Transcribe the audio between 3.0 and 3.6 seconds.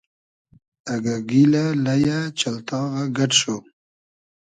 گئۮ شو